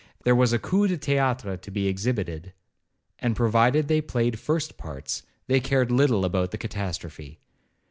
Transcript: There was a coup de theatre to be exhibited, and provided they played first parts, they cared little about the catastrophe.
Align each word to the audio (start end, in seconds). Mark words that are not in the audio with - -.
There 0.23 0.33
was 0.33 0.51
a 0.51 0.57
coup 0.57 0.87
de 0.87 0.97
theatre 0.97 1.57
to 1.57 1.69
be 1.69 1.87
exhibited, 1.87 2.53
and 3.19 3.35
provided 3.35 3.87
they 3.87 4.01
played 4.01 4.39
first 4.39 4.75
parts, 4.75 5.21
they 5.45 5.59
cared 5.59 5.91
little 5.91 6.25
about 6.25 6.49
the 6.49 6.57
catastrophe. 6.57 7.39